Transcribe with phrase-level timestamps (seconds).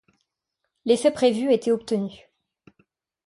[0.85, 2.09] L’effet prévu était obtenu.